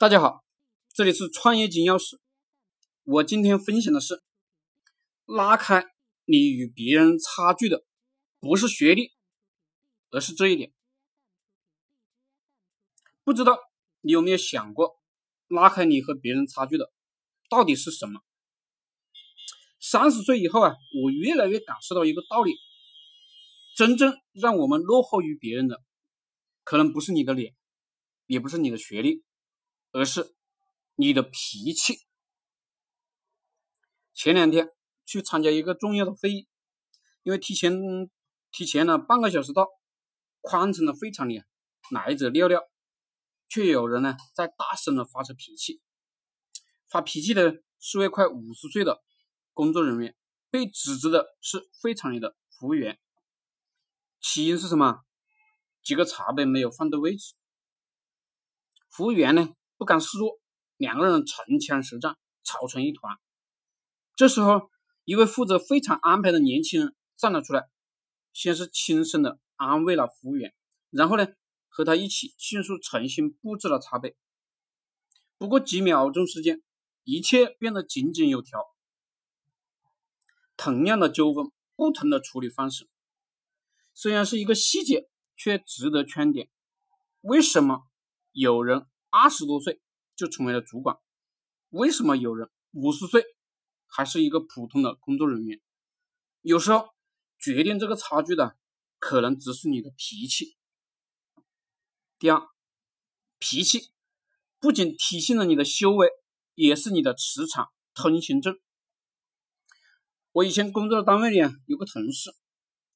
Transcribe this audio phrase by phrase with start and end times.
[0.00, 0.44] 大家好，
[0.94, 2.20] 这里是创业金钥匙。
[3.02, 4.22] 我今天分享的是，
[5.24, 5.86] 拉开
[6.24, 7.84] 你与别人差距的
[8.38, 9.10] 不是学历，
[10.10, 10.72] 而是这一点。
[13.24, 13.58] 不知道
[14.02, 15.00] 你有没有想过，
[15.48, 16.92] 拉开你和别人差距的
[17.50, 18.20] 到底是什么？
[19.80, 22.54] 三十岁以后啊，我越来越感受到一个道理：
[23.74, 25.82] 真正让我们落后于别人的，
[26.62, 27.56] 可能不是你的脸，
[28.26, 29.24] 也不是你的学历。
[29.92, 30.34] 而是
[30.96, 32.06] 你的脾气。
[34.12, 34.70] 前两天
[35.04, 36.48] 去参加一个重要的会议，
[37.22, 37.72] 因为提前
[38.50, 39.68] 提前了半个小时到，
[40.40, 41.42] 宽敞的会场里
[41.90, 42.68] 来者尿尿，
[43.48, 45.80] 却有人呢在大声的发着脾气。
[46.88, 49.02] 发脾气的是位快五十岁的
[49.52, 50.16] 工作人员，
[50.50, 52.98] 被指责的是会场里的服务员。
[54.20, 55.04] 起因是什么？
[55.82, 57.34] 几个茶杯没有放对位置。
[58.90, 59.54] 服务员呢？
[59.78, 60.38] 不甘示弱，
[60.76, 63.16] 两个人唇枪舌战，吵成一团。
[64.16, 64.70] 这时候，
[65.04, 67.68] 一位负责会场安排的年轻人站了出来，
[68.32, 70.52] 先是轻声的安慰了服务员，
[70.90, 71.28] 然后呢，
[71.68, 74.16] 和他一起迅速重新布置了茶杯。
[75.38, 76.60] 不过几秒钟时间，
[77.04, 78.64] 一切变得井井有条。
[80.56, 82.88] 同样的纠纷，不同的处理方式，
[83.94, 86.50] 虽然是一个细节，却值得圈点。
[87.20, 87.86] 为什么
[88.32, 88.84] 有人？
[89.10, 89.80] 二十多岁
[90.16, 90.98] 就成为了主管，
[91.70, 93.24] 为什么有人五十岁
[93.86, 95.60] 还是一个普通的工作人员？
[96.42, 96.90] 有时候
[97.38, 98.56] 决定这个差距的，
[98.98, 100.56] 可能只是你的脾气。
[102.18, 102.48] 第二，
[103.38, 103.90] 脾气
[104.60, 106.10] 不仅体现了你的修为，
[106.54, 108.58] 也是你的磁场通行证。
[110.32, 112.34] 我以前工作的单位里啊，有个同事，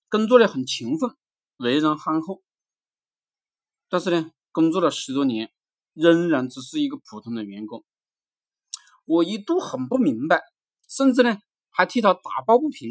[0.09, 1.17] 工作的很勤奋，
[1.57, 2.43] 为人憨厚，
[3.89, 5.53] 但是呢，工作了十多年。
[5.95, 7.85] 仍然只是一个普通的员工，
[9.05, 10.41] 我一度很不明白，
[10.89, 11.37] 甚至呢
[11.71, 12.91] 还替他打抱不平。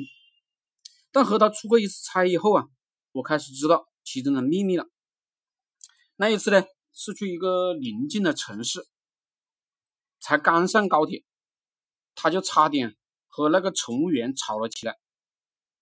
[1.12, 2.68] 但和他出过一次差以后啊，
[3.12, 4.86] 我开始知道其中的秘密了。
[6.16, 6.64] 那一次呢
[6.94, 8.88] 是去一个邻近的城市，
[10.20, 11.24] 才刚上高铁，
[12.14, 12.96] 他就差点
[13.28, 14.98] 和那个乘务员吵了起来，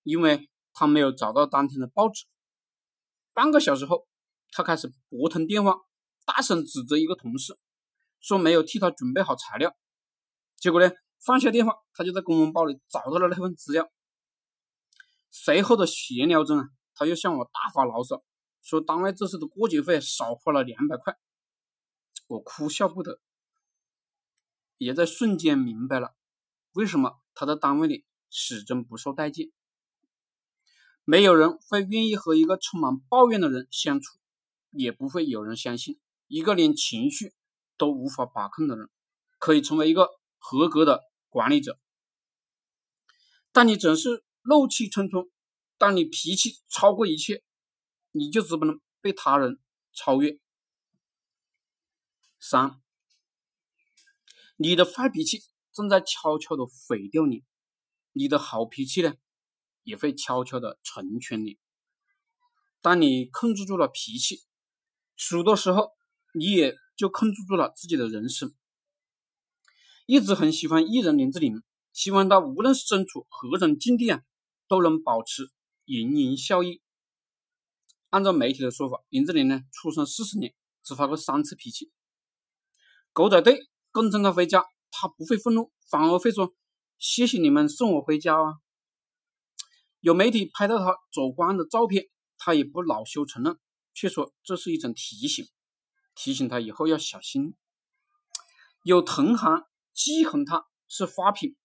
[0.03, 2.25] 因为他没有找到当天的报纸。
[3.33, 4.07] 半个小时后，
[4.51, 5.75] 他开始拨通电话。
[6.31, 7.57] 大声指责一个同事，
[8.19, 9.75] 说没有替他准备好材料。
[10.57, 13.89] 结果呢，放下电话，他就在公文包里找到了那份资料。
[15.31, 18.23] 随后的闲聊中啊，他又向我大发牢骚，
[18.61, 21.17] 说单位这次的过节费少花了两百块。
[22.27, 23.19] 我哭笑不得，
[24.77, 26.13] 也在瞬间明白了
[26.73, 29.51] 为什么他在单位里始终不受待见。
[31.05, 34.19] 没有人会愿意和一个充满抱怨的人相处，
[34.69, 35.99] 也不会有人相信。
[36.29, 37.33] 一个连情绪
[37.75, 38.87] 都无法把控的人，
[39.39, 41.79] 可以成为一个合格的管理者。
[43.51, 45.27] 但你总是怒气冲冲，
[45.79, 47.43] 当你脾气超过一切，
[48.11, 49.59] 你就只不能被他人
[49.91, 50.39] 超越。
[52.39, 52.79] 三，
[54.55, 55.41] 你的坏脾气
[55.73, 57.43] 正在悄悄的毁掉你，
[58.11, 59.15] 你的好脾气呢，
[59.81, 61.57] 也会悄悄的成全你。
[62.81, 64.43] 当你控制住了脾气，
[65.15, 65.97] 许多时候。
[66.33, 68.53] 你也就控制住了自己的人生。
[70.05, 71.61] 一直很喜欢艺人林志玲，
[71.93, 74.21] 希望她无论是身处何种境地啊，
[74.67, 75.51] 都能保持
[75.85, 76.81] 盈盈笑意。
[78.09, 81.91] 按照媒体的说法，林志玲呢，出生四十年只发过三次脾气。
[83.13, 86.53] 狗仔队跟踪她回家，她不会愤怒，反而会说
[86.97, 88.55] ：“谢谢你们送我回家啊。”
[90.01, 92.05] 有媒体拍到她走光的照片，
[92.37, 93.57] 她也不恼羞成怒，
[93.93, 95.45] 却说这是一种提醒。
[96.21, 97.55] 提醒他以后要小心。
[98.83, 99.63] 有同行
[99.95, 101.55] 讥讽他是花瓶，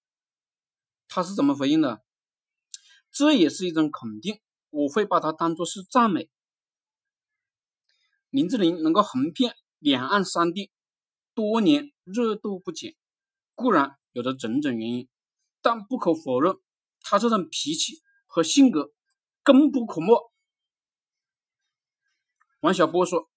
[1.09, 2.05] 他是怎么回应的？
[3.11, 6.31] 这也是一种肯定，我会把它当做是赞美。
[8.31, 10.71] 林志玲能够横遍两岸三地，
[11.35, 12.95] 多年热度不减，
[13.57, 15.09] 固然有着种种原因，
[15.63, 16.55] 但不可否认，
[17.01, 18.93] 她这种脾气和性格
[19.43, 20.33] 功不可没。
[22.61, 23.34] 王小波说。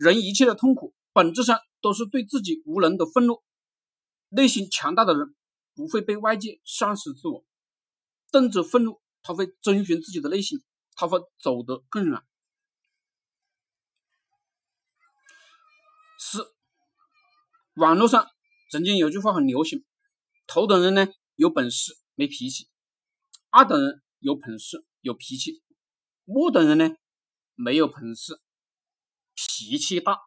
[0.00, 3.42] 人一切的痛苦，本质上都是对自己无能的愤怒。
[4.30, 5.36] 内心强大的人
[5.74, 7.44] 不会被外界丧失自我，
[8.32, 10.64] 动辄愤怒，他会遵循自己的内心，
[10.94, 12.22] 他会走得更远。
[16.18, 16.54] 四，
[17.74, 18.26] 网络上
[18.70, 19.84] 曾经有句话很流行：
[20.46, 22.70] 头等人呢有本事没脾气，
[23.50, 25.62] 二等人有本事有脾气，
[26.24, 26.96] 末等人呢
[27.54, 28.40] 没有本事。
[29.48, 30.18] 脾气大，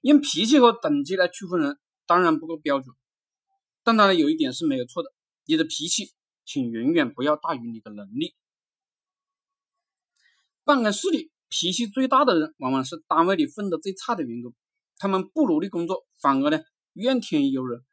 [0.00, 2.94] 用脾气和等级来区分人，当然不够标准。
[3.84, 5.12] 但他呢有一点是没有错的，
[5.46, 6.12] 你的脾气，
[6.44, 8.34] 请永远不要大于你的能力。
[10.64, 14.54] 办公室里脾气最大的人，往往是单位里混得最差的员工。
[14.98, 16.60] 他们不努力工作，反而呢
[16.92, 17.84] 怨天尤人，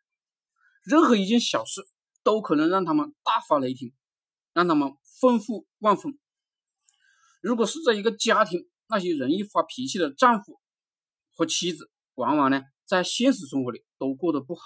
[0.84, 1.88] 任何一件小事
[2.24, 3.94] 都可能让他们大发雷霆，
[4.54, 6.18] 让他们愤愤万分。
[7.42, 10.60] 如果是在一个家庭，那些容易发脾气的丈夫
[11.36, 14.62] 和妻子，往往呢在现实生活里都过得不好。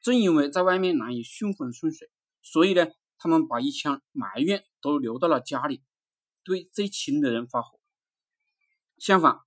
[0.00, 2.10] 正因为在外面难以顺风顺水，
[2.42, 2.86] 所以呢，
[3.18, 5.82] 他们把一腔埋怨都留到了家里，
[6.44, 7.78] 对最亲的人发火。
[8.98, 9.38] 相反，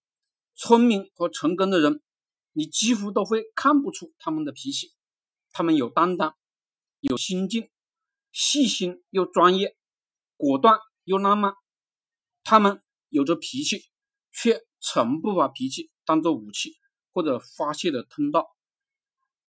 [0.53, 2.01] 聪明和成功的人，
[2.53, 4.93] 你几乎都会看不出他们的脾气。
[5.51, 6.35] 他们有担当，
[6.99, 7.69] 有心境，
[8.31, 9.77] 细心又专业，
[10.35, 11.53] 果断又浪漫。
[12.43, 13.83] 他们有着脾气，
[14.31, 16.73] 却从不把脾气当做武器
[17.11, 18.54] 或者发泄的通道。